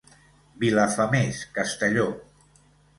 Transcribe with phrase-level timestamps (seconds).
[0.63, 2.11] Vilafamés, Castelló.